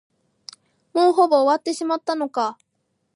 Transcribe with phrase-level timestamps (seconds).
[0.93, 2.57] もうほぼ終わってしまったのか。